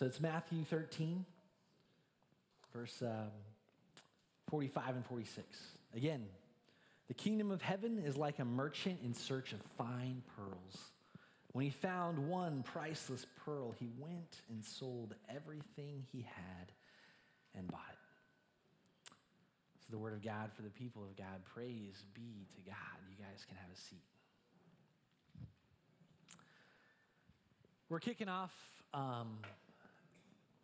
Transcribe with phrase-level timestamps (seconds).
[0.00, 1.26] So it's Matthew 13,
[2.72, 3.28] verse um,
[4.48, 5.46] 45 and 46.
[5.94, 6.24] Again,
[7.08, 10.78] the kingdom of heaven is like a merchant in search of fine pearls.
[11.52, 16.72] When he found one priceless pearl, he went and sold everything he had
[17.54, 19.10] and bought it.
[19.82, 21.44] Is the word of God for the people of God.
[21.52, 22.76] Praise be to God.
[23.10, 23.98] You guys can have a seat.
[27.90, 28.54] We're kicking off
[28.94, 29.40] um,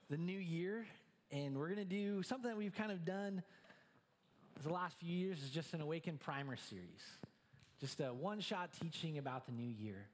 [0.09, 0.87] the new year,
[1.33, 3.43] and we're going to do something that we've kind of done
[4.63, 7.03] the last few years is just an Awaken Primer series,
[7.81, 10.07] just a one shot teaching about the new year.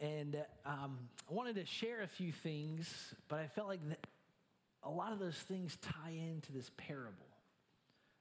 [0.00, 0.98] And um,
[1.30, 3.80] I wanted to share a few things, but I felt like
[4.82, 7.26] a lot of those things tie into this parable.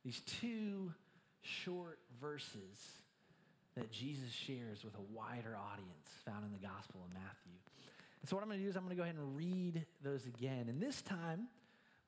[0.05, 0.93] These two
[1.41, 2.77] short verses
[3.75, 7.57] that Jesus shares with a wider audience found in the Gospel of Matthew.
[8.21, 9.85] And so, what I'm going to do is I'm going to go ahead and read
[10.03, 10.67] those again.
[10.69, 11.47] And this time,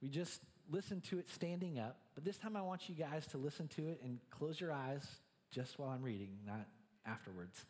[0.01, 3.37] we just listened to it standing up, but this time I want you guys to
[3.37, 5.05] listen to it and close your eyes
[5.51, 6.67] just while I'm reading, not
[7.05, 7.65] afterwards.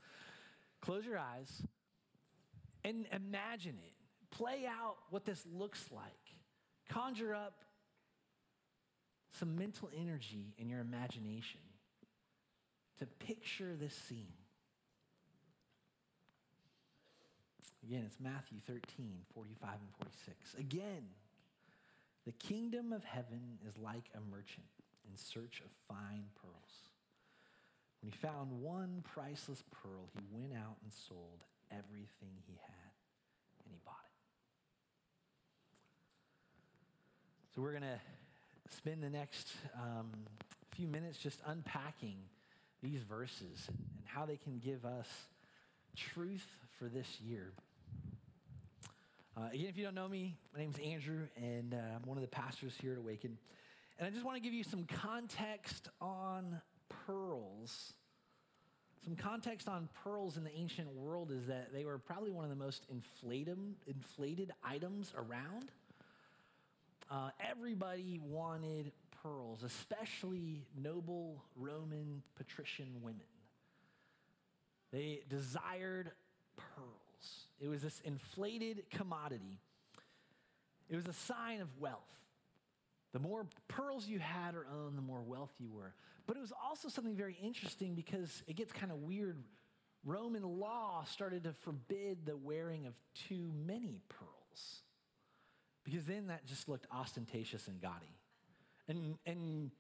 [0.81, 1.62] Close your eyes
[2.84, 3.94] and imagine it.
[4.31, 6.03] Play out what this looks like.
[6.90, 7.64] Conjure up
[9.40, 11.62] some mental energy in your imagination
[13.00, 14.34] to picture this scene.
[17.86, 18.81] Again, it's Matthew 13,
[19.34, 20.56] 45 and 46.
[20.58, 21.03] Again,
[22.25, 24.66] the kingdom of heaven is like a merchant
[25.09, 26.90] in search of fine pearls.
[28.02, 32.92] When he found one priceless pearl, he went out and sold everything he had
[33.66, 34.12] and he bought it.
[37.53, 38.00] So we're going to
[38.75, 40.09] spend the next um,
[40.72, 42.18] few minutes just unpacking
[42.81, 45.08] these verses and, and how they can give us
[45.95, 46.47] truth
[46.80, 47.52] for this year.
[49.36, 52.17] Uh, again, if you don't know me, my name is Andrew, and uh, I'm one
[52.17, 53.36] of the pastors here at Awaken.
[53.98, 56.62] And I just want to give you some context on
[57.08, 57.94] pearls.
[59.03, 62.52] Some context on pearls in the ancient world is that they were probably one of
[62.52, 65.72] the most inflated, inflated items around.
[67.09, 68.91] Uh, everybody wanted
[69.24, 73.22] pearls, especially noble Roman patrician women.
[74.91, 76.12] They desired
[76.56, 77.12] pearls.
[77.63, 79.62] It was this inflated commodity.
[80.90, 82.01] It was a sign of wealth.
[83.13, 85.94] The more pearls you had or owned, the more wealth you were.
[86.28, 89.38] But it was also something very interesting because it gets kind of weird.
[90.03, 92.94] Roman law started to forbid the wearing of
[93.29, 94.81] too many pearls
[95.85, 98.18] because then that just looked ostentatious and gaudy.
[98.90, 99.72] And, and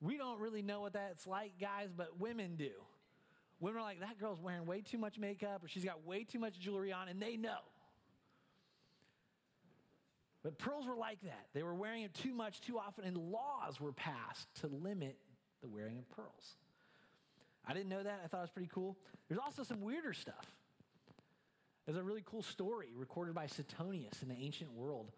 [0.00, 2.70] we don't really know what that's like, guys, but women do.
[3.60, 6.38] Women are like, that girl's wearing way too much makeup or she's got way too
[6.38, 7.58] much jewelry on, and they know.
[10.42, 11.46] But pearls were like that.
[11.54, 15.16] They were wearing it too much, too often, and laws were passed to limit
[15.62, 16.56] the wearing of pearls.
[17.66, 18.20] I didn't know that.
[18.22, 18.96] I thought it was pretty cool.
[19.28, 20.46] There's also some weirder stuff.
[21.84, 25.10] There's a really cool story recorded by Suetonius in the ancient world.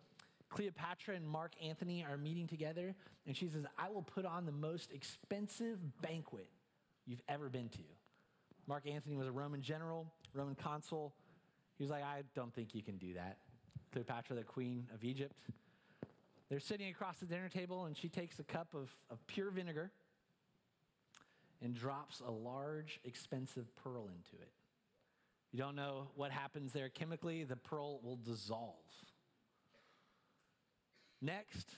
[0.49, 2.95] Cleopatra and Mark Antony are meeting together,
[3.27, 6.49] and she says, I will put on the most expensive banquet
[7.07, 7.83] you've ever been to.
[8.69, 11.15] Mark Antony was a Roman general, Roman consul.
[11.79, 13.39] He was like, I don't think you can do that.
[13.93, 15.35] Cleopatra, the queen of Egypt.
[16.51, 19.91] They're sitting across the dinner table, and she takes a cup of, of pure vinegar
[21.63, 24.53] and drops a large, expensive pearl into it.
[25.51, 28.75] You don't know what happens there chemically, the pearl will dissolve.
[31.23, 31.71] Next,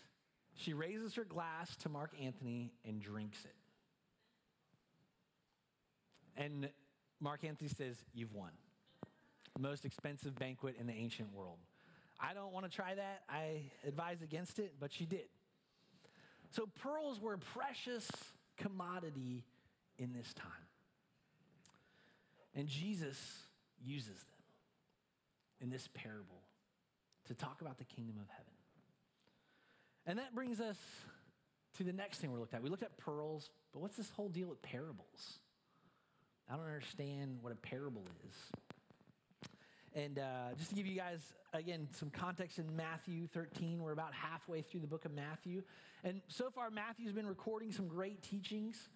[0.56, 3.54] she raises her glass to Mark Antony and drinks it.
[6.36, 6.68] And
[7.20, 8.50] Mark Antony says, You've won.
[9.58, 11.58] Most expensive banquet in the ancient world.
[12.18, 13.22] I don't want to try that.
[13.28, 15.26] I advise against it, but she did.
[16.50, 18.08] So, pearls were a precious
[18.56, 19.44] commodity
[19.98, 20.46] in this time.
[22.54, 23.18] And Jesus
[23.82, 24.40] uses them
[25.60, 26.42] in this parable
[27.28, 28.52] to talk about the kingdom of heaven.
[30.06, 30.76] And that brings us
[31.76, 32.62] to the next thing we looked at.
[32.62, 35.38] We looked at pearls, but what's this whole deal with parables?
[36.50, 38.34] I don't understand what a parable is.
[39.94, 41.20] And uh, just to give you guys,
[41.52, 45.62] again, some context in Matthew 13, we're about halfway through the book of Matthew.
[46.02, 48.88] And so far, Matthew's been recording some great teachings.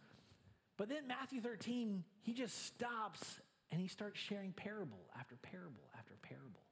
[0.77, 3.41] But then, Matthew 13, he just stops
[3.71, 6.63] and he starts sharing parable after parable after parable.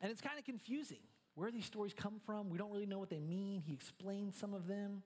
[0.00, 0.98] And it's kind of confusing
[1.34, 2.50] where these stories come from.
[2.50, 3.62] We don't really know what they mean.
[3.66, 5.02] He explains some of them.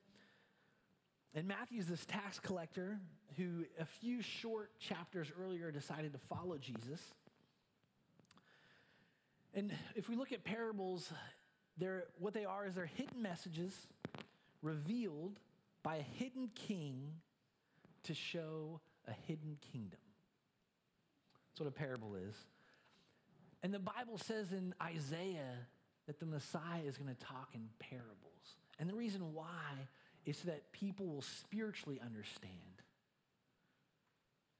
[1.35, 2.99] And Matthew's this tax collector
[3.37, 7.01] who, a few short chapters earlier, decided to follow Jesus.
[9.55, 11.11] And if we look at parables,
[11.77, 13.75] they're, what they are is they're hidden messages
[14.61, 15.39] revealed
[15.81, 17.13] by a hidden king
[18.03, 19.99] to show a hidden kingdom.
[21.49, 22.35] That's what a parable is.
[23.63, 25.67] And the Bible says in Isaiah
[26.07, 28.57] that the Messiah is going to talk in parables.
[28.79, 29.87] And the reason why
[30.25, 32.51] is so that people will spiritually understand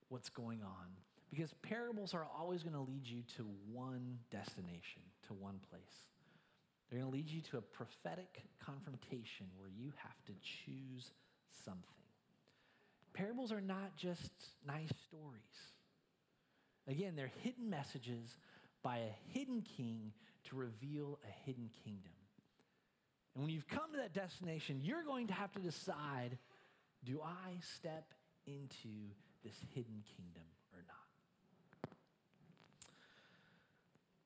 [0.10, 0.88] what's going on.
[1.30, 5.82] Because parables are always going to lead you to one destination, to one place.
[6.90, 11.12] They're going to lead you to a prophetic confrontation where you have to choose
[11.66, 11.82] something.
[13.14, 14.32] Parables are not just
[14.68, 15.42] nice stories.
[16.88, 18.38] Again, they're hidden messages
[18.84, 20.12] by a hidden king
[20.50, 22.12] to reveal a hidden kingdom.
[23.36, 26.38] And when you've come to that destination, you're going to have to decide
[27.04, 28.14] do I step
[28.46, 28.90] into
[29.44, 31.92] this hidden kingdom or not?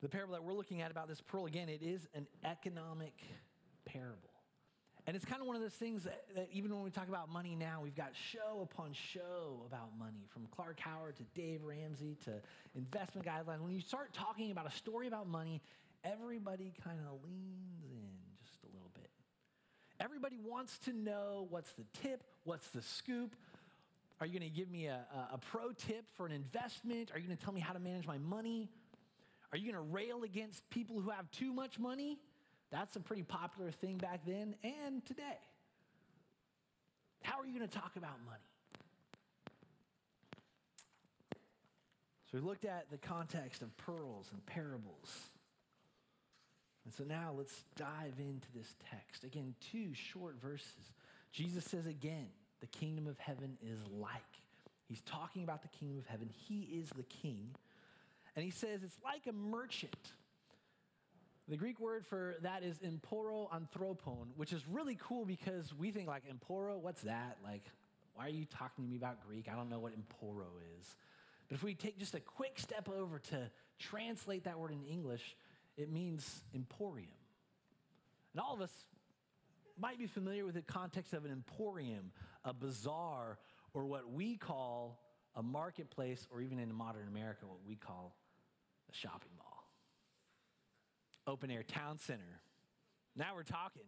[0.00, 3.14] The parable that we're looking at about this pearl, again, it is an economic
[3.84, 4.30] parable.
[5.08, 7.30] And it's kind of one of those things that, that, even when we talk about
[7.30, 12.18] money now, we've got show upon show about money, from Clark Howard to Dave Ramsey
[12.26, 12.34] to
[12.76, 13.62] investment guidelines.
[13.62, 15.62] When you start talking about a story about money,
[16.04, 19.10] everybody kind of leans just a little bit.
[20.00, 23.34] Everybody wants to know what's the tip, what's the scoop.
[24.20, 25.00] Are you going to give me a,
[25.32, 27.10] a, pro tip for an investment?
[27.12, 28.68] Are you going to tell me how to manage my money?
[29.52, 32.18] Are you going to rail against people who have too much money?
[32.70, 35.38] That's a pretty popular thing back then and today.
[37.22, 38.38] How are you going to talk about money?
[42.30, 45.30] So we looked at the context of pearls and parables.
[46.88, 49.22] And so now let's dive into this text.
[49.22, 50.92] Again, two short verses.
[51.32, 52.28] Jesus says again,
[52.60, 54.22] the kingdom of heaven is like.
[54.86, 56.30] He's talking about the kingdom of heaven.
[56.32, 57.50] He is the king.
[58.34, 60.12] And he says it's like a merchant
[61.48, 66.06] the Greek word for that is emporo anthropon, which is really cool because we think
[66.06, 67.38] like emporo, what's that?
[67.42, 67.64] Like,
[68.14, 69.48] why are you talking to me about Greek?
[69.50, 70.46] I don't know what emporo
[70.78, 70.96] is.
[71.48, 75.36] But if we take just a quick step over to translate that word in English,
[75.78, 77.08] it means emporium.
[78.34, 78.72] And all of us
[79.78, 82.12] might be familiar with the context of an emporium,
[82.44, 83.38] a bazaar,
[83.72, 85.00] or what we call
[85.34, 88.16] a marketplace, or even in modern America, what we call
[88.90, 89.48] a shopping mall
[91.28, 92.40] open air town center.
[93.14, 93.82] Now we're talking.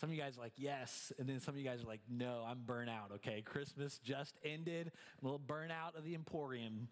[0.00, 1.12] Some of you guys are like, yes.
[1.18, 3.42] And then some of you guys are like, no, I'm burnt out, okay?
[3.42, 4.92] Christmas just ended.
[5.20, 6.88] I'm A little burnout of the Emporium.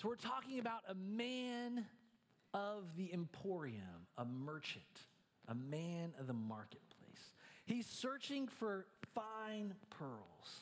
[0.00, 1.84] So we're talking about a man
[2.54, 4.84] of the Emporium, a merchant,
[5.48, 7.32] a man of the marketplace.
[7.66, 10.60] He's searching for fine pearls.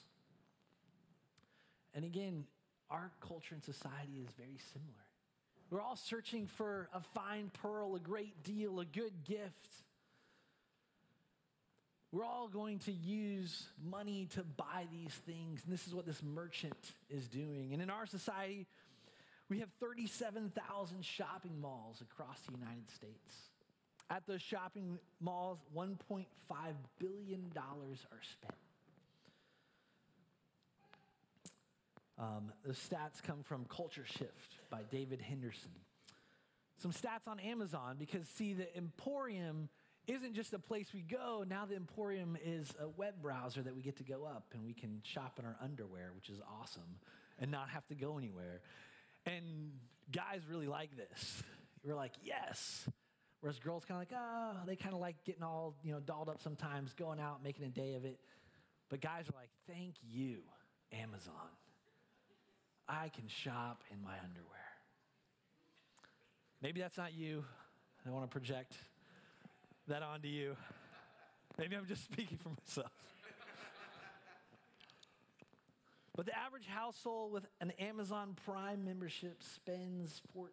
[1.92, 2.46] And again,
[2.90, 5.04] our culture and society is very similar.
[5.68, 9.68] We're all searching for a fine pearl, a great deal, a good gift.
[12.10, 15.60] We're all going to use money to buy these things.
[15.64, 17.74] And this is what this merchant is doing.
[17.74, 18.66] And in our society,
[19.48, 23.50] we have 37,000 shopping malls across the United States.
[24.10, 26.26] At those shopping malls, $1.5
[26.98, 28.54] billion are spent.
[32.18, 35.72] Um, the stats come from Culture Shift by David Henderson.
[36.78, 39.68] Some stats on Amazon because, see, the Emporium
[40.06, 41.44] isn't just a place we go.
[41.48, 44.72] Now, the Emporium is a web browser that we get to go up and we
[44.72, 47.00] can shop in our underwear, which is awesome,
[47.38, 48.60] and not have to go anywhere.
[49.26, 49.72] And
[50.12, 51.42] guys really like this.
[51.84, 52.88] We're like, yes.
[53.40, 56.28] Whereas girls kind of like, oh, they kind of like getting all, you know, dolled
[56.28, 58.18] up sometimes, going out, making a day of it.
[58.88, 60.38] But guys are like, thank you,
[60.92, 61.32] Amazon.
[62.88, 64.56] I can shop in my underwear.
[66.62, 67.44] Maybe that's not you.
[68.06, 68.74] I want to project
[69.88, 70.56] that onto you.
[71.58, 72.90] Maybe I'm just speaking for myself.
[76.16, 80.48] But the average household with an Amazon Prime membership spends $1,400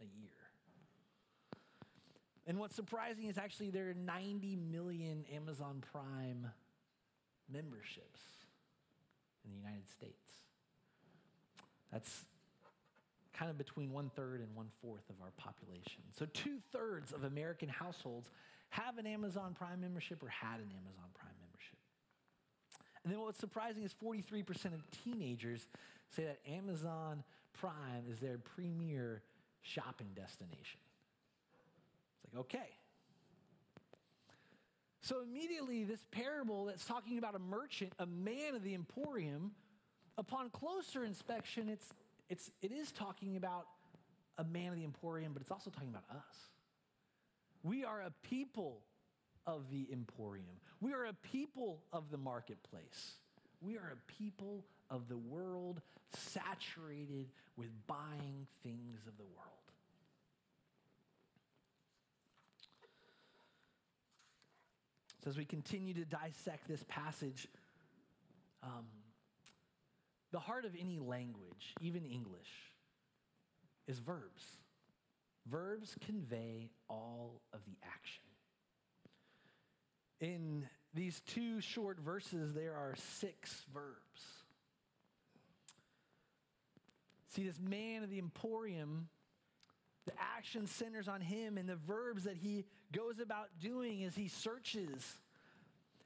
[0.00, 0.30] a year.
[2.46, 6.48] And what's surprising is actually there are 90 million Amazon Prime
[7.52, 8.20] memberships
[9.44, 10.14] in the United States.
[11.92, 12.24] That's
[13.32, 16.02] kind of between one third and one fourth of our population.
[16.10, 18.28] So, two thirds of American households
[18.70, 21.39] have an Amazon Prime membership or had an Amazon Prime.
[23.04, 25.66] And then what's surprising is 43% of teenagers
[26.10, 27.22] say that Amazon
[27.54, 29.22] Prime is their premier
[29.62, 30.80] shopping destination.
[32.24, 32.76] It's like, okay.
[35.02, 39.52] So immediately, this parable that's talking about a merchant, a man of the emporium,
[40.18, 41.86] upon closer inspection, it's,
[42.28, 43.66] it's, it is talking about
[44.38, 46.36] a man of the emporium, but it's also talking about us.
[47.62, 48.82] We are a people
[49.46, 50.46] of the emporium.
[50.80, 53.14] We are a people of the marketplace.
[53.60, 55.80] We are a people of the world
[56.14, 59.50] saturated with buying things of the world.
[65.22, 67.46] So, as we continue to dissect this passage,
[68.62, 68.86] um,
[70.32, 72.48] the heart of any language, even English,
[73.86, 74.44] is verbs.
[75.46, 78.22] Verbs convey all of the action.
[80.20, 83.96] In these two short verses, there are six verbs.
[87.28, 89.08] See, this man of the emporium,
[90.04, 94.28] the action centers on him, and the verbs that he goes about doing is he
[94.28, 95.14] searches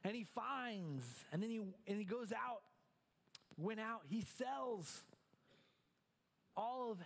[0.05, 1.03] and he finds,
[1.33, 2.61] and then he, and he goes out,
[3.57, 5.03] went out, he sells
[6.57, 6.99] all of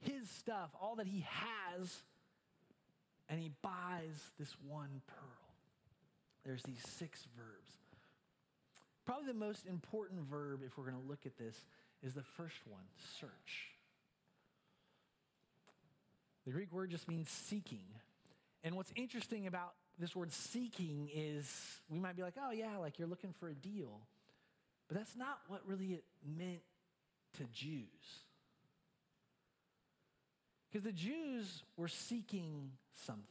[0.00, 2.02] his stuff, all that he has,
[3.28, 5.35] and he buys this one pearl.
[6.46, 7.72] There's these six verbs.
[9.04, 11.56] Probably the most important verb, if we're going to look at this,
[12.02, 12.84] is the first one
[13.20, 13.72] search.
[16.44, 17.84] The Greek word just means seeking.
[18.62, 21.52] And what's interesting about this word seeking is
[21.88, 24.00] we might be like, oh, yeah, like you're looking for a deal.
[24.86, 26.04] But that's not what really it
[26.38, 26.62] meant
[27.38, 27.82] to Jews.
[30.70, 32.70] Because the Jews were seeking
[33.06, 33.24] something,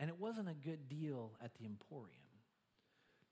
[0.00, 2.25] and it wasn't a good deal at the Emporium.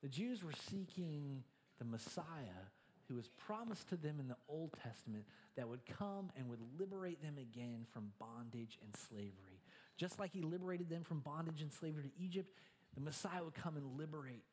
[0.05, 1.43] The Jews were seeking
[1.79, 2.69] the Messiah
[3.09, 5.25] who was promised to them in the Old Testament
[5.57, 9.63] that would come and would liberate them again from bondage and slavery.
[9.97, 12.51] Just like he liberated them from bondage and slavery to Egypt,
[12.95, 14.45] the Messiah would come and liberate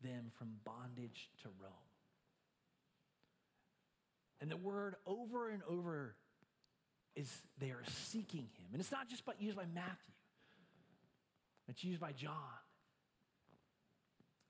[0.00, 1.72] them from bondage to Rome.
[4.40, 6.14] And the word over and over
[7.16, 8.68] is they are seeking him.
[8.70, 10.14] And it's not just by, used by Matthew,
[11.66, 12.59] it's used by John,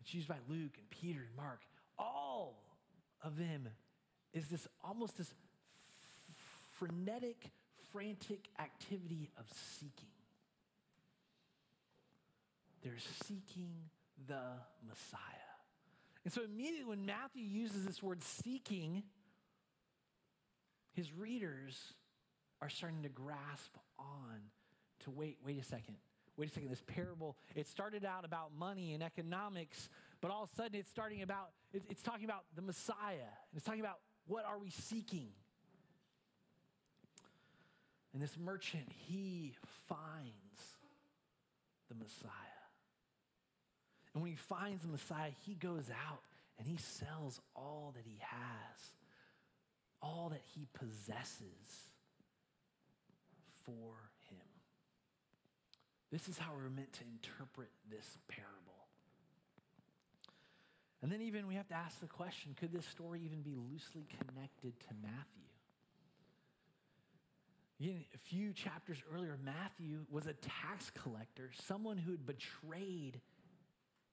[0.01, 1.61] it's used by Luke and Peter and Mark.
[1.99, 2.63] All
[3.23, 3.69] of them
[4.33, 5.33] is this almost this
[6.79, 7.51] frenetic,
[7.93, 9.45] frantic activity of
[9.79, 10.09] seeking.
[12.83, 12.93] They're
[13.27, 13.75] seeking
[14.27, 14.41] the
[14.89, 15.21] Messiah.
[16.25, 19.03] And so immediately when Matthew uses this word seeking,
[20.93, 21.79] his readers
[22.61, 24.41] are starting to grasp on
[25.05, 25.97] to wait, wait a second.
[26.41, 29.91] Wait a second, this parable, it started out about money and economics,
[30.23, 33.29] but all of a sudden it's starting about, it's talking about the Messiah.
[33.55, 35.29] It's talking about what are we seeking?
[38.15, 39.55] And this merchant, he
[39.87, 40.79] finds
[41.91, 42.31] the Messiah.
[44.15, 46.23] And when he finds the Messiah, he goes out
[46.59, 48.93] and he sells all that he has,
[50.01, 51.91] all that he possesses
[53.67, 54.10] for.
[56.11, 58.57] This is how we're meant to interpret this parable.
[61.03, 64.07] And then, even we have to ask the question could this story even be loosely
[64.19, 65.41] connected to Matthew?
[67.81, 73.21] Again, a few chapters earlier, Matthew was a tax collector, someone who had betrayed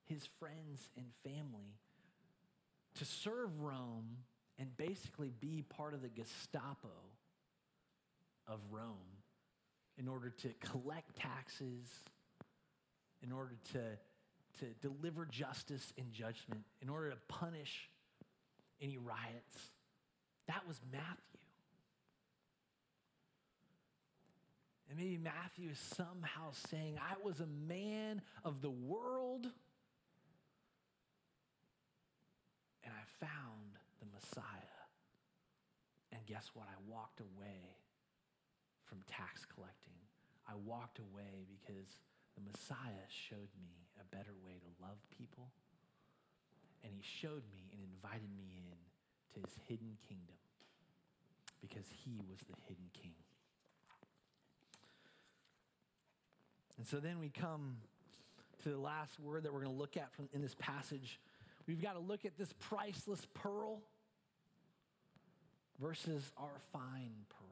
[0.06, 1.76] his friends and family
[2.96, 4.18] to serve Rome
[4.58, 6.88] and basically be part of the Gestapo
[8.48, 9.17] of Rome
[9.98, 11.88] in order to collect taxes,
[13.24, 13.80] in order to,
[14.60, 17.90] to deliver justice and judgment, in order to punish
[18.82, 19.72] any riots.
[20.48, 21.40] That was Matthew.
[24.90, 29.48] And maybe Matthew is somehow saying, I was a man of the world
[32.84, 34.44] and I found the Messiah.
[36.14, 36.68] And guess what?
[36.70, 37.76] I walked away
[38.88, 40.00] from tax collecting.
[40.48, 42.02] I walked away because
[42.36, 45.52] the Messiah showed me a better way to love people.
[46.84, 48.78] And he showed me and invited me in
[49.36, 50.40] to his hidden kingdom
[51.60, 53.18] because he was the hidden king.
[56.78, 57.78] And so then we come
[58.64, 61.20] to the last word that we're going to look at from, in this passage
[61.68, 63.82] We've got to look at this priceless pearl
[65.80, 67.47] versus our fine pearls.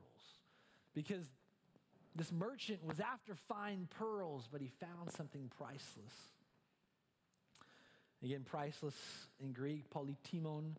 [0.95, 1.25] Because
[2.15, 6.13] this merchant was after fine pearls, but he found something priceless.
[8.23, 8.95] Again, priceless
[9.39, 10.77] in Greek, polytimon.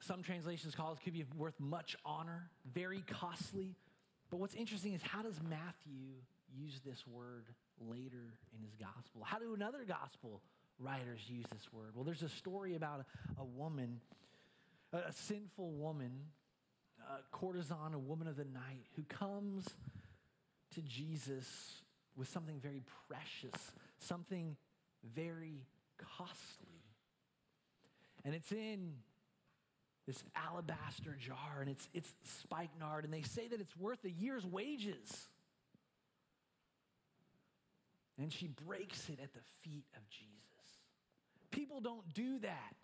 [0.00, 3.76] Some translations call it could be worth much honor, very costly.
[4.30, 6.14] But what's interesting is how does Matthew
[6.56, 7.46] use this word
[7.80, 9.22] later in his gospel?
[9.24, 10.42] How do another gospel
[10.78, 11.90] writers use this word?
[11.94, 14.00] Well, there's a story about a, a woman,
[14.92, 16.12] a, a, sinful woman,
[17.08, 19.66] a courtesan, a woman of the night, who comes
[20.74, 21.82] to Jesus
[22.16, 24.56] with something very precious, something
[25.14, 25.66] very
[25.98, 26.82] costly.
[28.24, 28.94] And it's in
[30.06, 34.44] this alabaster jar, and it's, it's spikenard, and they say that it's worth a year's
[34.44, 35.28] wages.
[38.18, 40.32] And she breaks it at the feet of Jesus.
[41.50, 42.74] People don't do that.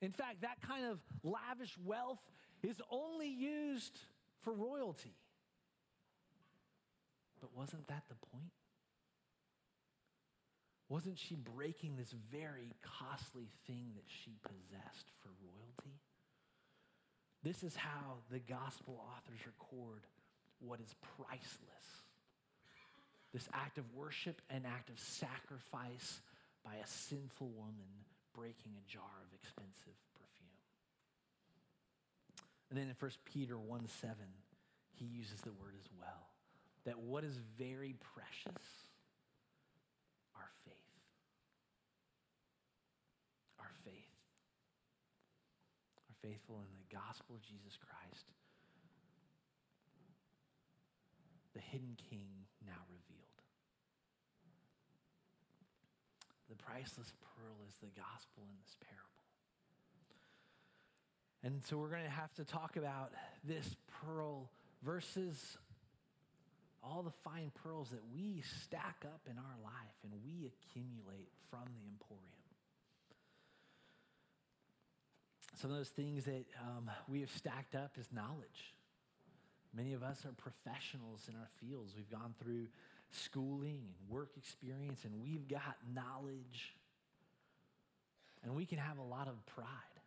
[0.00, 2.20] In fact, that kind of lavish wealth
[2.62, 3.98] is only used
[4.42, 5.14] for royalty.
[7.40, 8.52] But wasn't that the point?
[10.88, 16.00] Wasn't she breaking this very costly thing that she possessed for royalty?
[17.42, 20.02] This is how the gospel authors record
[20.60, 21.86] what is priceless.
[23.32, 26.20] This act of worship, an act of sacrifice
[26.64, 27.92] by a sinful woman
[28.34, 29.98] breaking a jar of expensive.
[32.70, 34.16] And then in 1 Peter 1 7,
[34.92, 36.28] he uses the word as well
[36.84, 38.64] that what is very precious,
[40.36, 40.92] our faith.
[43.58, 44.16] Our faith.
[46.08, 48.24] Our faithful in the gospel of Jesus Christ,
[51.54, 52.28] the hidden king
[52.64, 53.28] now revealed.
[56.48, 59.07] The priceless pearl is the gospel in this parable.
[61.44, 63.12] And so we're going to have to talk about
[63.44, 64.50] this pearl
[64.82, 65.56] versus
[66.82, 71.64] all the fine pearls that we stack up in our life and we accumulate from
[71.64, 72.24] the emporium.
[75.60, 78.74] Some of those things that um, we have stacked up is knowledge.
[79.74, 81.94] Many of us are professionals in our fields.
[81.96, 82.66] We've gone through
[83.10, 86.74] schooling and work experience, and we've got knowledge.
[88.44, 89.97] And we can have a lot of pride.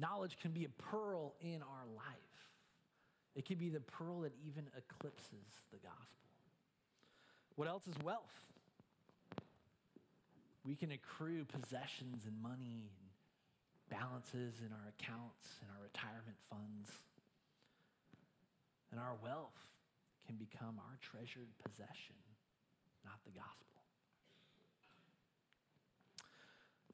[0.00, 2.30] Knowledge can be a pearl in our life.
[3.36, 6.06] It can be the pearl that even eclipses the gospel.
[7.56, 8.32] What else is wealth?
[10.64, 13.00] We can accrue possessions and money and
[13.90, 16.90] balances in our accounts and our retirement funds.
[18.90, 19.56] And our wealth
[20.26, 22.16] can become our treasured possession,
[23.04, 23.66] not the gospel.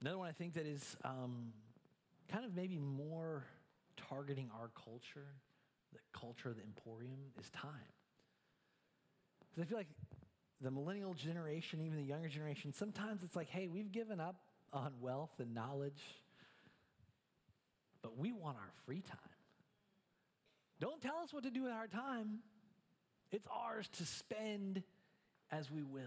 [0.01, 1.53] Another one I think that is um,
[2.31, 3.45] kind of maybe more
[3.97, 5.35] targeting our culture
[5.93, 7.71] the culture of the emporium is time.
[9.51, 9.89] Because I feel like
[10.61, 14.37] the millennial generation, even the younger generation, sometimes it's like, hey, we've given up
[14.73, 16.03] on wealth and knowledge,
[18.03, 19.19] but we want our free time.
[20.81, 22.41] Don't tell us what to do with our time.
[23.33, 24.83] It's ours to spend
[25.51, 26.03] as we will.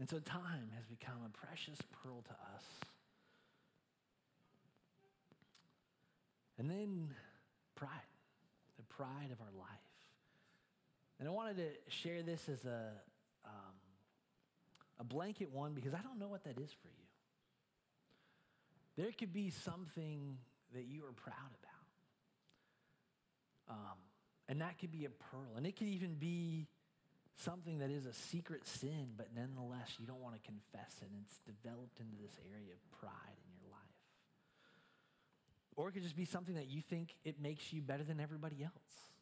[0.00, 2.64] And so time has become a precious pearl to us.
[6.58, 7.08] And then
[7.76, 7.90] pride,
[8.76, 9.68] the pride of our life.
[11.18, 12.90] And I wanted to share this as a,
[13.44, 13.74] um,
[15.00, 17.04] a blanket one because I don't know what that is for you.
[18.96, 20.38] There could be something
[20.74, 21.74] that you are proud about.
[23.76, 23.98] Um,
[24.48, 25.56] and that could be a pearl.
[25.56, 26.66] And it could even be
[27.36, 31.08] something that is a secret sin, but nonetheless, you don't want to confess it.
[31.12, 33.38] And it's developed into this area of pride
[35.78, 38.64] or it could just be something that you think it makes you better than everybody
[38.64, 39.12] else,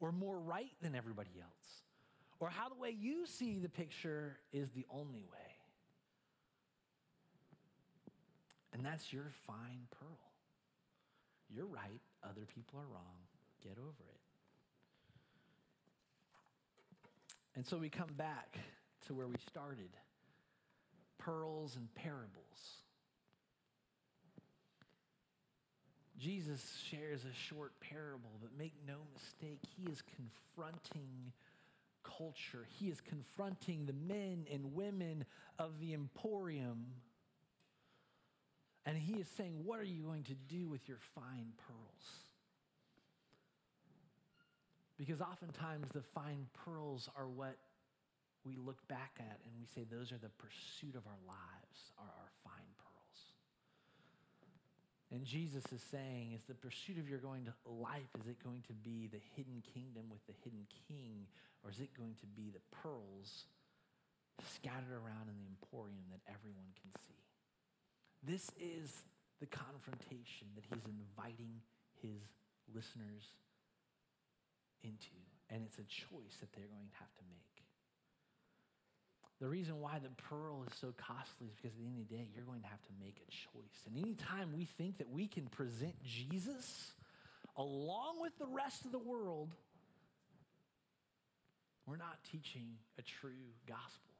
[0.00, 1.82] or more right than everybody else,
[2.40, 5.54] or how the way you see the picture is the only way.
[8.72, 10.18] And that's your fine pearl.
[11.48, 13.16] You're right, other people are wrong.
[13.62, 14.20] Get over it.
[17.54, 18.58] And so we come back
[19.06, 19.90] to where we started
[21.18, 22.87] pearls and parables.
[26.18, 31.32] Jesus shares a short parable, but make no mistake, he is confronting
[32.02, 32.66] culture.
[32.78, 35.24] He is confronting the men and women
[35.58, 36.86] of the emporium.
[38.84, 42.24] And he is saying, What are you going to do with your fine pearls?
[44.96, 47.56] Because oftentimes the fine pearls are what
[48.44, 52.04] we look back at and we say, Those are the pursuit of our lives, are
[52.04, 52.77] our fine.
[55.18, 58.62] And Jesus is saying, is the pursuit of your going to life, is it going
[58.70, 61.26] to be the hidden kingdom with the hidden king,
[61.66, 63.50] or is it going to be the pearls
[64.54, 67.18] scattered around in the emporium that everyone can see?
[68.22, 68.94] This is
[69.42, 71.66] the confrontation that he's inviting
[71.98, 72.22] his
[72.70, 73.34] listeners
[74.86, 75.18] into,
[75.50, 77.57] and it's a choice that they're going to have to make.
[79.40, 82.14] The reason why the pearl is so costly is because at the end of the
[82.16, 83.78] day, you're going to have to make a choice.
[83.86, 86.92] And anytime we think that we can present Jesus
[87.56, 89.54] along with the rest of the world,
[91.86, 92.66] we're not teaching
[92.98, 94.14] a true gospel.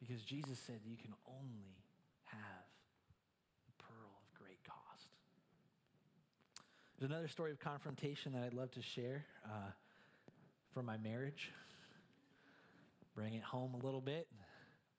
[0.00, 1.76] Because Jesus said you can only
[2.24, 2.66] have
[3.66, 5.06] the pearl of great cost.
[6.98, 9.70] There's another story of confrontation that I'd love to share uh,
[10.74, 11.52] from my marriage.
[13.20, 14.28] Bring it home a little bit.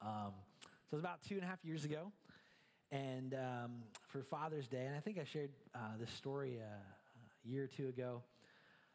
[0.00, 0.30] Um,
[0.62, 2.12] so it was about two and a half years ago.
[2.92, 6.68] And um, for Father's Day, and I think I shared uh, this story uh,
[7.44, 8.22] a year or two ago.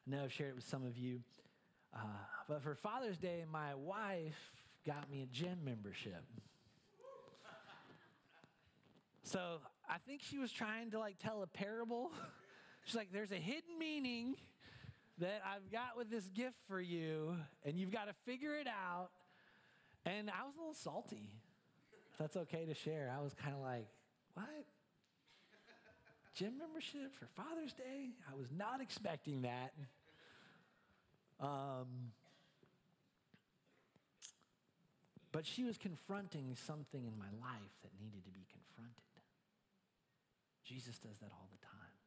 [0.08, 1.20] I know I've shared it with some of you.
[1.94, 2.00] Uh,
[2.48, 4.40] but for Father's Day, my wife
[4.86, 6.24] got me a gym membership.
[9.24, 9.58] So
[9.90, 12.12] I think she was trying to like tell a parable.
[12.86, 14.36] She's like, there's a hidden meaning
[15.20, 17.36] that I've got with this gift for you,
[17.66, 19.10] and you've got to figure it out.
[20.08, 21.30] And I was a little salty.
[22.12, 23.14] If that's okay to share.
[23.14, 23.88] I was kind of like,
[24.34, 24.66] what?
[26.34, 28.16] Gym membership for Father's Day?
[28.32, 29.74] I was not expecting that.
[31.42, 32.14] Um,
[35.34, 39.04] but she was confronting something in my life that needed to be confronted.
[40.64, 41.98] Jesus does that all the time.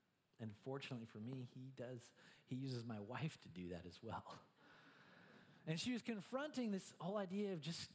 [0.40, 2.00] And fortunately for me, he does,
[2.46, 4.40] he uses my wife to do that as well.
[5.70, 7.90] And she was confronting this whole idea of just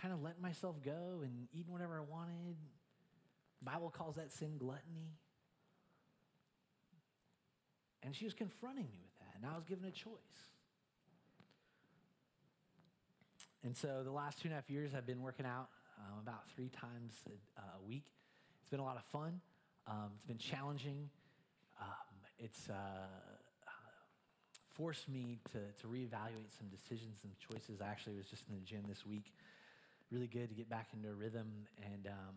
[0.00, 2.54] kind of letting myself go and eating whatever I wanted.
[3.60, 5.10] Bible calls that sin gluttony.
[8.04, 10.12] And she was confronting me with that, and I was given a choice.
[13.64, 15.66] And so the last two and a half years, I've been working out
[15.98, 18.04] um, about three times a, a, week.
[18.60, 19.40] It's been a lot of fun.
[19.88, 21.10] Um, it's been challenging.
[21.80, 23.35] Um, it's uh, uh,
[24.76, 27.80] forced me to, to reevaluate some decisions and choices.
[27.80, 29.32] I actually was just in the gym this week.
[30.12, 31.48] Really good to get back into a rhythm.
[31.82, 32.36] And um,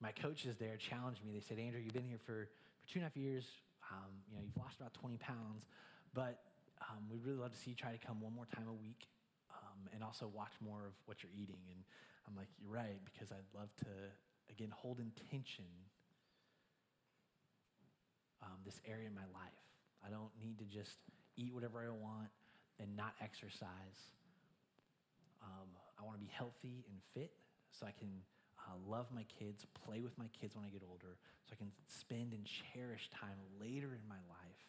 [0.00, 1.32] my coaches there challenged me.
[1.32, 2.48] They said, Andrew, you've been here for,
[2.80, 3.44] for two and a half years.
[3.92, 5.68] Um, you know, you've lost about 20 pounds,
[6.14, 6.40] but
[6.80, 9.04] um, we'd really love to see you try to come one more time a week
[9.52, 11.60] um, and also watch more of what you're eating.
[11.68, 11.84] And
[12.26, 13.92] I'm like, you're right, because I'd love to,
[14.48, 15.68] again, hold in tension
[18.42, 19.60] um, this area in my life.
[20.00, 20.98] I don't need to just
[21.36, 22.28] eat whatever I want
[22.80, 24.00] and not exercise.
[25.42, 25.68] Um,
[25.98, 27.32] I want to be healthy and fit
[27.70, 28.10] so I can
[28.58, 31.16] uh, love my kids, play with my kids when I get older,
[31.46, 34.62] so I can spend and cherish time later in my life.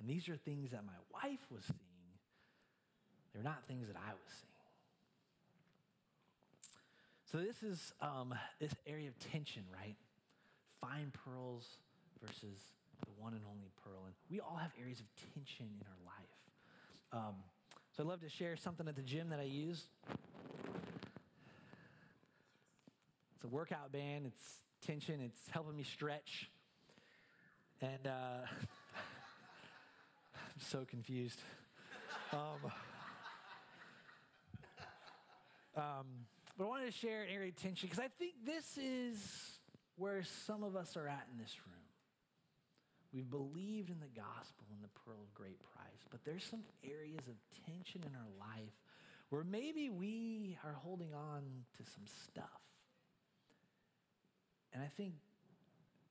[0.00, 1.94] And these are things that my wife was seeing
[3.34, 4.50] they're not things that I was seeing.
[7.32, 9.96] So this is um, this area of tension, right?
[10.80, 11.66] Fine pearls
[12.22, 12.60] versus
[13.04, 14.04] the one and only pearl.
[14.06, 16.24] And we all have areas of tension in our life.
[17.12, 17.34] Um,
[17.96, 19.84] so I'd love to share something at the gym that I use.
[23.34, 24.26] It's a workout band.
[24.26, 24.44] It's
[24.84, 25.20] tension.
[25.20, 26.50] It's helping me stretch.
[27.80, 28.10] And uh,
[30.34, 31.38] I'm so confused.
[32.32, 32.38] Um,
[35.76, 36.06] um,
[36.56, 39.18] but I wanted to share an area of tension because I think this is
[39.96, 41.83] where some of us are at in this room.
[43.14, 47.22] We've believed in the gospel and the pearl of great price, but there's some areas
[47.28, 48.72] of tension in our life
[49.30, 51.42] where maybe we are holding on
[51.78, 52.60] to some stuff.
[54.72, 55.14] And I think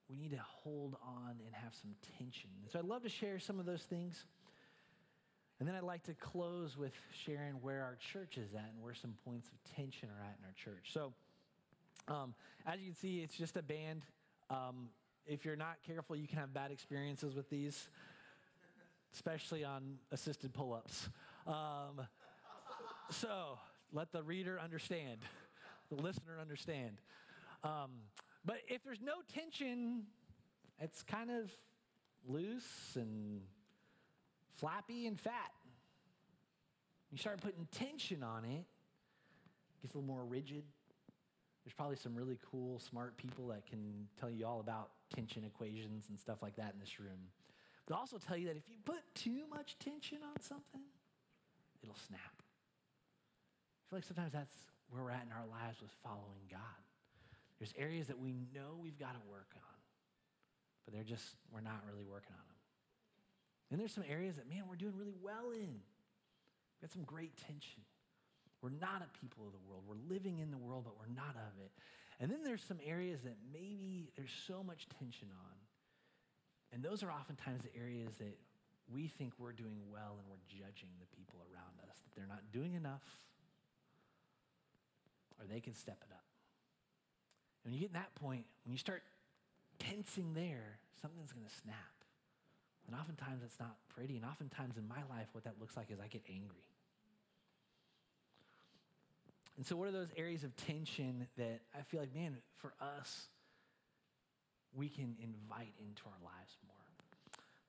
[0.09, 2.49] we need to hold on and have some tension.
[2.71, 4.23] so I'd love to share some of those things.
[5.59, 6.93] And then I'd like to close with
[7.25, 10.45] sharing where our church is at and where some points of tension are at in
[10.45, 10.91] our church.
[10.93, 11.13] So,
[12.07, 12.33] um,
[12.65, 14.05] as you can see, it's just a band.
[14.49, 14.89] Um,
[15.25, 17.89] if you're not careful, you can have bad experiences with these,
[19.13, 21.09] especially on assisted pull ups.
[21.47, 22.07] Um,
[23.09, 23.59] so,
[23.91, 25.19] let the reader understand,
[25.89, 26.97] the listener understand.
[27.63, 27.91] Um,
[28.45, 30.03] but if there's no tension,
[30.79, 31.51] it's kind of
[32.27, 33.41] loose and
[34.57, 35.51] flappy and fat.
[37.11, 40.63] You start putting tension on it, it gets a little more rigid.
[41.63, 46.09] There's probably some really cool, smart people that can tell you all about tension equations
[46.09, 47.31] and stuff like that in this room.
[47.87, 50.81] But also tell you that if you put too much tension on something,
[51.81, 52.19] it'll snap.
[52.39, 54.55] I feel like sometimes that's
[54.89, 56.83] where we're at in our lives with following God.
[57.59, 59.77] There's areas that we know we've got to work on,
[60.83, 62.59] but they're just, we're not really working on them.
[63.71, 65.79] And there's some areas that, man, we're doing really well in.
[65.79, 67.81] We've got some great tension.
[68.63, 69.83] We're not a people of the world.
[69.83, 71.75] We're living in the world, but we're not of it.
[72.23, 75.57] And then there's some areas that maybe there's so much tension on.
[76.71, 78.39] And those are oftentimes the areas that
[78.87, 82.39] we think we're doing well and we're judging the people around us, that they're not
[82.55, 83.03] doing enough
[85.35, 86.23] or they can step it up.
[87.63, 89.03] And when you get in that point, when you start
[89.77, 91.93] tensing there, something's going to snap.
[92.87, 94.15] And oftentimes it's not pretty.
[94.15, 96.63] And oftentimes in my life, what that looks like is I get angry.
[99.57, 103.27] And so, what are those areas of tension that I feel like, man, for us,
[104.75, 106.75] we can invite into our lives more?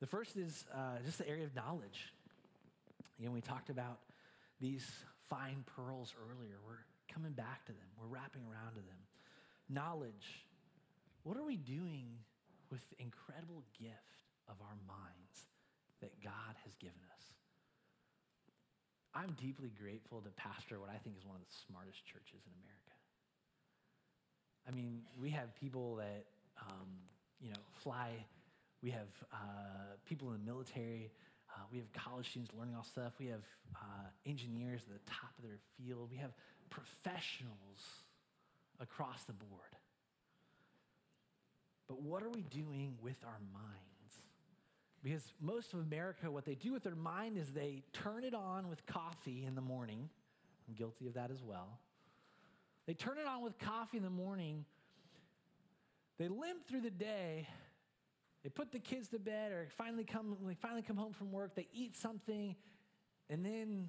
[0.00, 2.12] The first is uh, just the area of knowledge.
[3.18, 4.00] You know, we talked about
[4.60, 4.86] these
[5.28, 6.56] fine pearls earlier.
[6.64, 9.00] We're coming back to them, we're wrapping around to them.
[9.68, 10.46] Knowledge.
[11.22, 12.18] What are we doing
[12.70, 15.48] with the incredible gift of our minds
[16.02, 17.24] that God has given us?
[19.14, 22.52] I'm deeply grateful to pastor what I think is one of the smartest churches in
[22.66, 22.94] America.
[24.66, 26.24] I mean, we have people that,
[26.60, 26.88] um,
[27.40, 28.10] you know, fly.
[28.82, 31.12] We have uh, people in the military.
[31.50, 33.12] Uh, we have college students learning all stuff.
[33.20, 33.44] We have
[33.76, 36.08] uh, engineers at the top of their field.
[36.10, 36.32] We have
[36.70, 37.80] professionals
[38.80, 39.76] across the board.
[41.86, 43.93] But what are we doing with our minds?
[45.04, 48.70] Because most of America, what they do with their mind is they turn it on
[48.70, 50.08] with coffee in the morning.
[50.66, 51.78] I'm guilty of that as well.
[52.86, 54.64] They turn it on with coffee in the morning.
[56.18, 57.46] They limp through the day.
[58.42, 61.54] They put the kids to bed or finally come, they finally come home from work.
[61.54, 62.56] They eat something
[63.28, 63.88] and then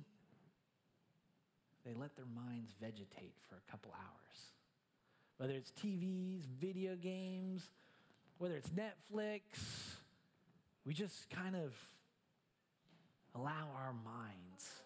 [1.85, 4.37] they let their minds vegetate for a couple hours.
[5.37, 7.69] Whether it's TVs, video games,
[8.37, 9.41] whether it's Netflix,
[10.85, 11.73] we just kind of
[13.33, 14.81] allow our minds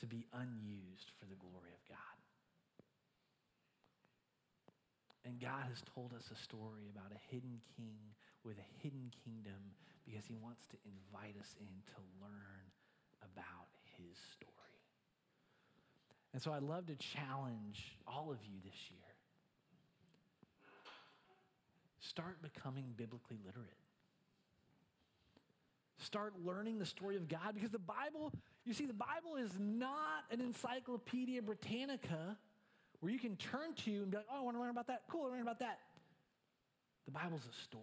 [0.00, 2.16] to be unused for the glory of God.
[5.24, 7.98] And God has told us a story about a hidden king
[8.44, 9.74] with a hidden kingdom
[10.06, 12.64] because he wants to invite us in to learn
[13.22, 13.68] about
[13.98, 14.52] his story.
[16.32, 19.00] And so I'd love to challenge all of you this year.
[21.98, 23.85] Start becoming biblically literate.
[25.98, 28.32] Start learning the story of God because the Bible,
[28.64, 32.36] you see, the Bible is not an encyclopedia Britannica
[33.00, 35.02] where you can turn to and be like, oh, I want to learn about that.
[35.08, 35.78] Cool, I learn about that.
[37.06, 37.82] The Bible's a story.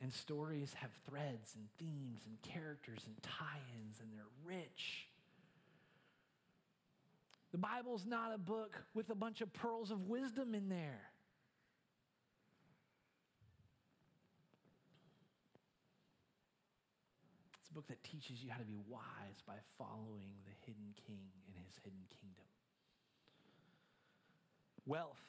[0.00, 5.08] And stories have threads and themes and characters and tie ins, and they're rich.
[7.52, 11.00] The Bible's not a book with a bunch of pearls of wisdom in there.
[17.62, 21.20] It's a book that teaches you how to be wise by following the hidden king
[21.46, 22.46] in his hidden kingdom.
[24.86, 25.20] Wealth.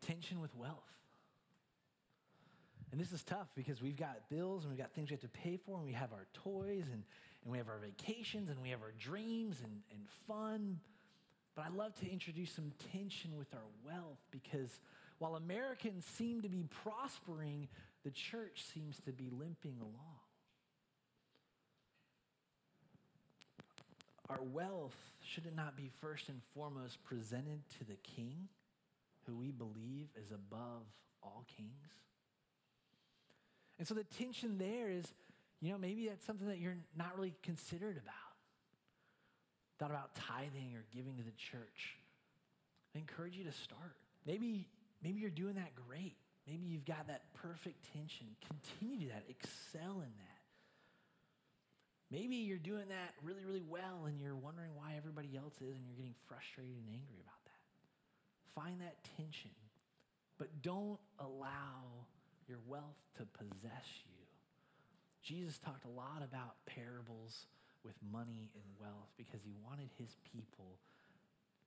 [0.00, 0.88] Tension with wealth.
[2.90, 5.28] And this is tough because we've got bills and we've got things we have to
[5.28, 7.02] pay for, and we have our toys and,
[7.42, 10.80] and we have our vacations and we have our dreams and, and fun.
[11.54, 14.80] But I love to introduce some tension with our wealth because
[15.18, 17.68] while Americans seem to be prospering,
[18.04, 20.18] the church seems to be limping along.
[24.28, 28.48] Our wealth, should it not be first and foremost presented to the king,
[29.26, 30.82] who we believe is above
[31.22, 31.88] all kings?
[33.78, 35.06] And so the tension there is,
[35.60, 38.14] you know, maybe that's something that you're not really considered about.
[39.78, 41.96] Thought about tithing or giving to the church.
[42.94, 43.96] I encourage you to start.
[44.26, 44.66] Maybe,
[45.02, 46.16] maybe you're doing that great.
[46.48, 48.26] Maybe you've got that perfect tension.
[48.40, 49.24] Continue to that.
[49.28, 50.40] Excel in that.
[52.10, 55.84] Maybe you're doing that really, really well and you're wondering why everybody else is and
[55.84, 57.60] you're getting frustrated and angry about that.
[58.56, 59.52] Find that tension,
[60.40, 62.08] but don't allow
[62.48, 64.24] your wealth to possess you.
[65.20, 67.44] Jesus talked a lot about parables
[67.84, 70.80] with money and wealth because he wanted his people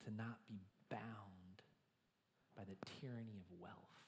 [0.05, 0.57] to not be
[0.89, 1.61] bound
[2.57, 4.00] by the tyranny of wealth.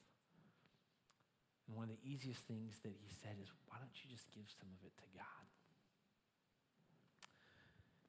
[1.68, 4.44] And one of the easiest things that he said is, why don't you just give
[4.60, 5.46] some of it to God?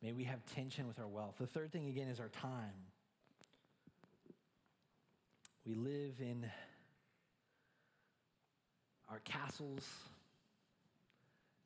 [0.02, 1.36] May we have tension with our wealth.
[1.38, 2.92] The third thing, again, is our time.
[5.64, 6.44] We live in
[9.08, 9.88] our castles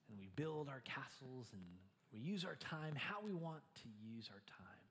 [0.09, 1.62] and we build our castles and
[2.12, 4.87] we use our time how we want to use our time.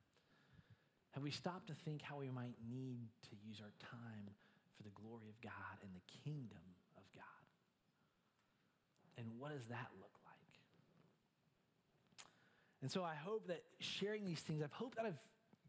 [1.11, 4.29] Have we stopped to think how we might need to use our time
[4.75, 6.76] for the glory of God and the kingdom?
[9.17, 10.59] And what does that look like?
[12.81, 15.19] And so I hope that sharing these things, I hope that I've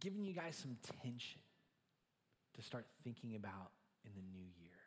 [0.01, 1.41] given you guys some tension
[2.55, 3.73] to start thinking about
[4.05, 4.79] in the new year.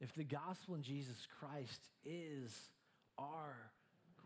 [0.00, 2.52] If the gospel in Jesus Christ is
[3.18, 3.54] our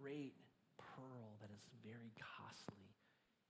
[0.03, 0.35] great
[0.79, 2.93] pearl that is very costly,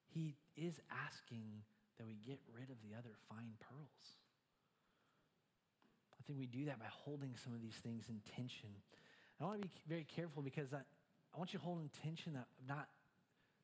[0.09, 1.63] he is asking
[1.99, 4.07] that we get rid of the other fine pearls.
[6.19, 8.71] I think we do that by holding some of these things in tension.
[9.43, 10.79] I want to be very careful because I,
[11.35, 12.87] I want you to hold in tension that not,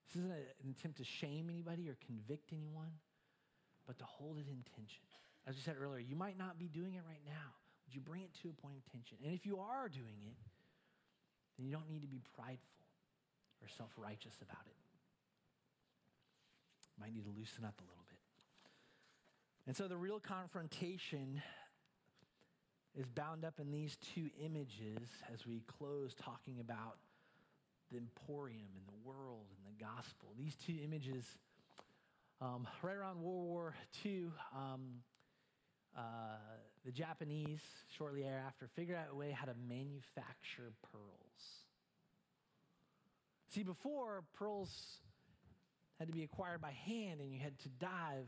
[0.07, 2.91] this isn't an attempt to shame anybody or convict anyone,
[3.87, 5.07] but to hold it in tension.
[5.47, 7.55] As we said earlier, you might not be doing it right now.
[7.87, 9.19] Would you bring it to a point of tension?
[9.25, 10.37] And if you are doing it,
[11.57, 12.83] then you don't need to be prideful
[13.63, 14.77] or self righteous about it.
[16.97, 18.19] You might need to loosen up a little bit.
[19.67, 21.41] And so the real confrontation
[22.99, 26.97] is bound up in these two images as we close talking about
[27.93, 30.31] the emporium and the world and the gospel.
[30.37, 31.25] These two images,
[32.41, 34.81] um, right around World War II, um,
[35.97, 36.01] uh,
[36.85, 37.61] the Japanese,
[37.97, 41.65] shortly thereafter, figured out a way how to manufacture pearls.
[43.55, 44.71] See, before, pearls
[46.01, 48.27] had to be acquired by hand and you had to dive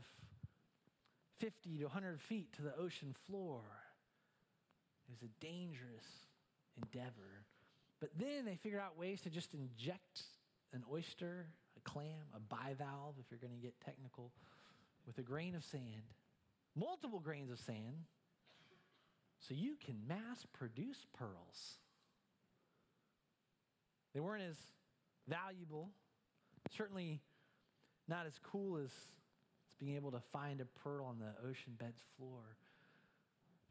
[1.39, 3.61] 50 to 100 feet to the ocean floor.
[5.11, 6.05] It was a dangerous
[6.77, 7.43] endeavor.
[7.99, 10.23] But then they figured out ways to just inject
[10.73, 11.47] an oyster,
[11.77, 14.31] a clam, a bivalve, if you're going to get technical,
[15.05, 16.13] with a grain of sand,
[16.75, 18.05] multiple grains of sand,
[19.39, 21.77] so you can mass produce pearls.
[24.13, 24.57] They weren't as
[25.27, 25.89] valuable,
[26.75, 27.19] certainly
[28.07, 32.01] not as cool as, as being able to find a pearl on the ocean bed's
[32.17, 32.55] floor.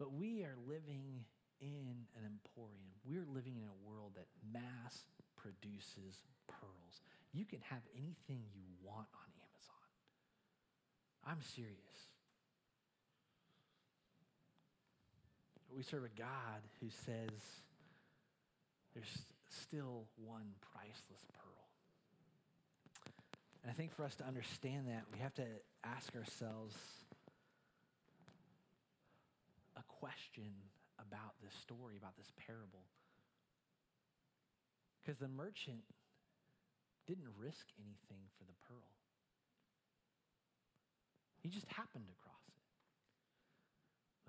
[0.00, 1.28] But we are living
[1.60, 2.96] in an emporium.
[3.04, 5.04] We're living in a world that mass
[5.36, 7.04] produces pearls.
[7.34, 9.88] You can have anything you want on Amazon.
[11.26, 11.76] I'm serious.
[15.76, 17.30] We serve a God who says
[18.94, 19.18] there's
[19.50, 21.68] still one priceless pearl.
[23.62, 25.46] And I think for us to understand that, we have to
[25.84, 26.74] ask ourselves
[30.00, 30.56] question
[30.96, 32.88] about this story, about this parable.
[35.00, 35.84] Because the merchant
[37.06, 38.96] didn't risk anything for the pearl,
[41.44, 42.64] he just happened across it.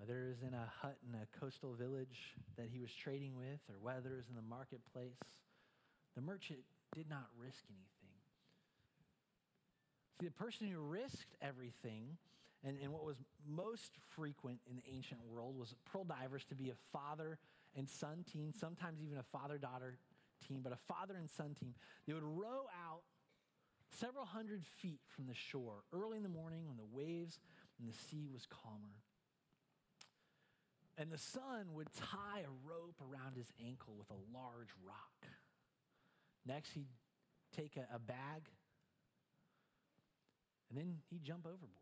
[0.00, 3.60] Whether it was in a hut in a coastal village that he was trading with,
[3.68, 5.20] or whether it was in the marketplace,
[6.16, 6.64] the merchant
[6.96, 8.16] did not risk anything.
[10.20, 12.16] See, the person who risked everything
[12.64, 16.70] and, and what was most frequent in the ancient world was pearl divers to be
[16.70, 17.38] a father
[17.76, 19.98] and son team, sometimes even a father daughter
[20.46, 21.74] team, but a father and son team.
[22.06, 23.02] They would row out
[23.98, 27.38] several hundred feet from the shore early in the morning when the waves
[27.78, 29.02] and the sea was calmer.
[30.98, 35.26] And the son would tie a rope around his ankle with a large rock.
[36.46, 36.86] Next, he'd
[37.56, 38.48] take a, a bag
[40.68, 41.81] and then he'd jump overboard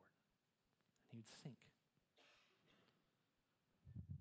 [1.11, 1.57] he would sink.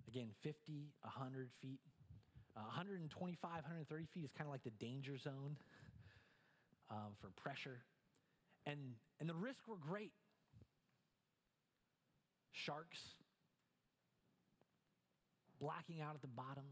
[0.08, 1.80] Again, 50, 100 feet.
[2.58, 5.56] Uh, 125, 130 feet is kind of like the danger zone
[6.90, 7.84] um, for pressure.
[8.66, 8.80] And,
[9.20, 10.12] and the risks were great.
[12.52, 13.00] Sharks,
[15.62, 16.66] blacking out at the bottom,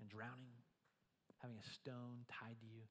[0.00, 0.52] and drowning,
[1.40, 2.82] having a stone tied to you.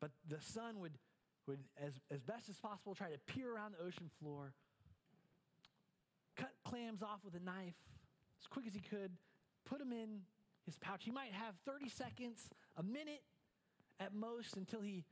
[0.00, 0.98] But the son would
[1.46, 4.52] would, as, as best as possible, try to peer around the ocean floor,
[6.36, 7.74] cut clams off with a knife
[8.40, 9.12] as quick as he could,
[9.64, 10.20] put them in
[10.64, 11.04] his pouch.
[11.04, 13.22] He might have 30 seconds, a minute
[14.00, 15.04] at most, until he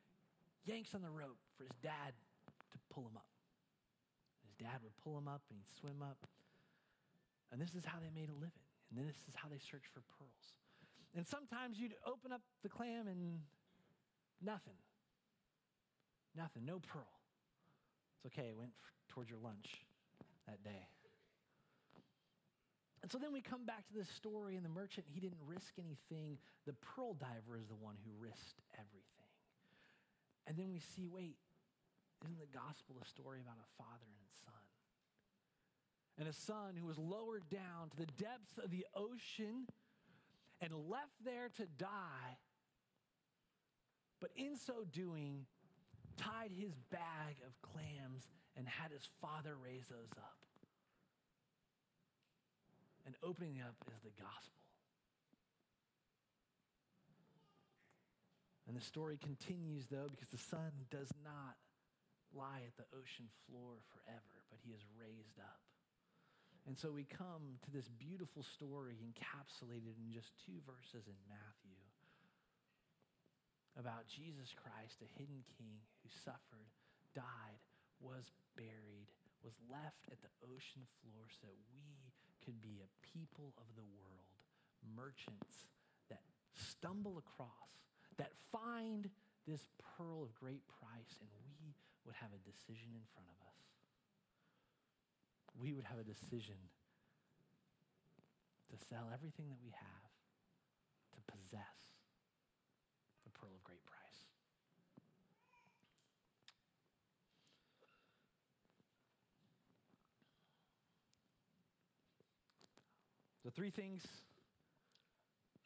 [0.65, 2.13] yanks on the rope for his dad
[2.73, 3.27] to pull him up.
[4.45, 6.19] His dad would pull him up and he'd swim up.
[7.53, 8.67] And this is how they made a living.
[8.91, 10.55] And then this is how they searched for pearls.
[11.17, 13.41] And sometimes you'd open up the clam and
[14.43, 14.75] nothing.
[16.37, 17.21] Nothing, no pearl.
[18.17, 18.73] It's okay, it went
[19.09, 19.85] towards your lunch
[20.47, 20.89] that day.
[23.03, 25.75] And so then we come back to this story, and the merchant, he didn't risk
[25.79, 26.39] anything.
[26.67, 29.05] The pearl diver is the one who risked everything.
[30.47, 31.37] And then we see wait,
[32.25, 34.65] isn't the gospel a story about a father and son?
[36.17, 39.67] And a son who was lowered down to the depths of the ocean
[40.61, 42.39] and left there to die,
[44.21, 45.45] but in so doing,
[46.17, 50.39] tied his bag of clams and had his father raise those up.
[53.07, 54.65] And opening up is the gospel.
[58.67, 61.61] And the story continues, though, because the son does not
[62.33, 65.61] lie at the ocean floor forever, but he is raised up.
[66.67, 71.74] And so we come to this beautiful story encapsulated in just two verses in Matthew.
[73.79, 76.71] About Jesus Christ, a hidden king who suffered,
[77.15, 77.59] died,
[77.99, 79.11] was buried,
[79.43, 82.15] was left at the ocean floor so that we
[82.45, 84.31] could be a people of the world,
[84.95, 85.67] merchants
[86.09, 86.23] that
[86.55, 87.83] stumble across,
[88.17, 89.11] that find
[89.49, 91.73] this pearl of great price, and we
[92.05, 93.61] would have a decision in front of us.
[95.57, 96.59] We would have a decision
[98.71, 100.11] to sell everything that we have
[101.15, 101.94] to possess
[103.45, 104.21] pearl of great price.
[113.45, 114.01] The three things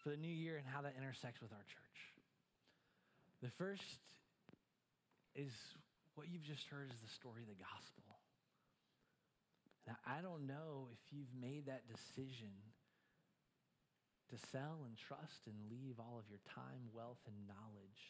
[0.03, 1.99] for the new year and how that intersects with our church.
[3.43, 3.87] The first
[5.37, 5.55] is
[6.17, 8.19] what you've just heard is the story of the gospel.
[9.87, 12.51] Now, I don't know if you've made that decision
[14.29, 18.03] to sell and trust and leave all of your time, wealth, and knowledge,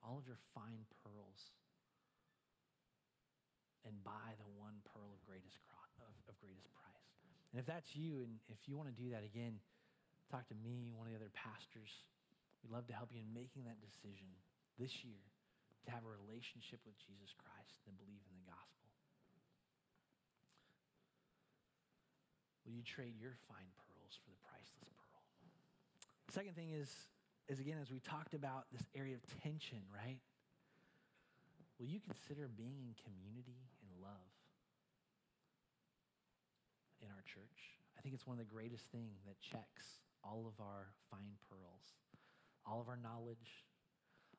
[0.00, 1.40] all of your fine pearls,
[3.82, 5.58] and buy the one pearl of greatest,
[6.04, 7.06] of, of greatest price.
[7.50, 9.58] And if that's you, and if you want to do that again,
[10.30, 11.90] talk to me, one of the other pastors.
[12.62, 14.30] We'd love to help you in making that decision
[14.78, 15.24] this year
[15.84, 18.86] to have a relationship with Jesus Christ and believe in the gospel.
[22.68, 24.99] Will you trade your fine pearls for the priceless pearl?
[26.30, 26.88] Second thing is,
[27.48, 30.18] is again, as we talked about this area of tension, right?
[31.78, 34.30] Will you consider being in community and love?
[37.00, 37.80] in our church.
[37.96, 41.96] I think it's one of the greatest things that checks all of our fine pearls,
[42.64, 43.64] all of our knowledge,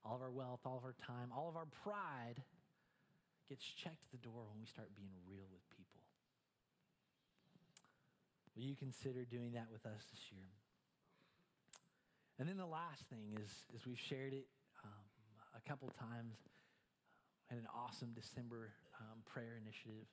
[0.05, 2.41] all of our wealth, all of our time, all of our pride
[3.49, 6.05] gets checked at the door when we start being real with people.
[8.55, 10.49] Will you consider doing that with us this year?
[12.41, 14.49] And then the last thing is, is we've shared it
[14.81, 15.05] um,
[15.53, 16.41] a couple times
[17.53, 20.09] in an awesome December um, prayer initiative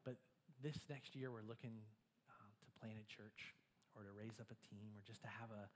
[0.00, 0.16] But
[0.64, 1.76] this next year, we're looking
[2.32, 3.52] um, to plant a church
[3.92, 5.68] or to raise up a team or just to have a,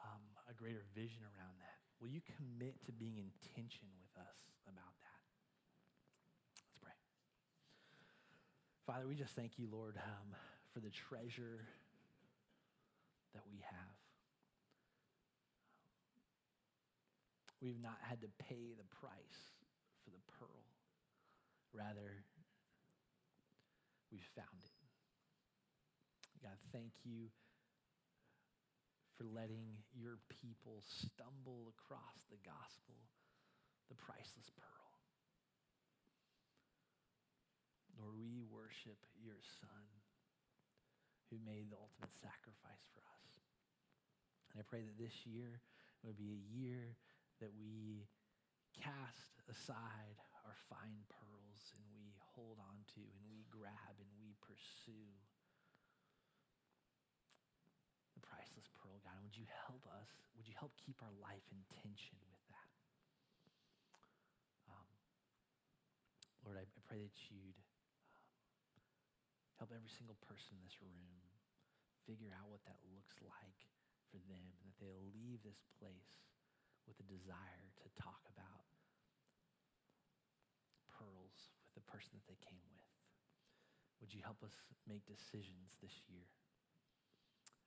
[0.00, 1.76] um, a greater vision around that.
[2.00, 5.20] Will you commit to being in tension with us about that?
[6.64, 6.96] Let's pray.
[8.88, 10.32] Father, we just thank you, Lord, um,
[10.72, 11.68] for the treasure
[13.36, 14.01] that we have.
[17.62, 19.38] We've not had to pay the price
[20.02, 20.66] for the pearl.
[21.70, 22.26] Rather,
[24.10, 24.74] we've found it.
[26.42, 27.30] God, thank you
[29.14, 32.98] for letting your people stumble across the gospel,
[33.86, 34.90] the priceless pearl.
[37.94, 39.86] Lord, we worship your Son
[41.30, 43.30] who made the ultimate sacrifice for us.
[44.50, 45.62] And I pray that this year
[46.02, 46.98] would be a year
[47.42, 48.06] that we
[48.70, 50.14] cast aside
[50.46, 55.10] our fine pearls and we hold on to and we grab and we pursue
[58.14, 59.18] the priceless pearl, God.
[59.18, 60.06] And would you help us?
[60.38, 62.70] Would you help keep our life in tension with that?
[64.70, 64.90] Um,
[66.46, 67.58] Lord, I, I, pray that you'd
[68.14, 68.86] um,
[69.58, 71.10] help every single person in this room
[72.06, 73.66] figure out what that looks like
[74.14, 76.22] for them and that they'll leave this place
[76.86, 78.66] with a desire to talk about
[80.90, 82.90] pearls with the person that they came with.
[84.02, 84.54] Would you help us
[84.86, 86.26] make decisions this year?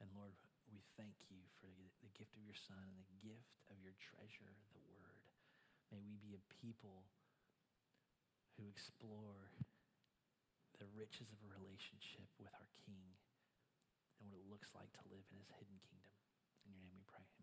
[0.04, 0.36] And Lord,
[0.68, 1.72] we thank you for
[2.04, 5.24] the gift of your Son and the gift of your treasure, the Word.
[5.94, 7.08] May we be a people
[8.56, 9.52] who explore
[10.80, 13.16] the riches of a relationship with our King
[14.20, 16.16] and what it looks like to live in his hidden kingdom.
[16.68, 17.35] In your name we pray.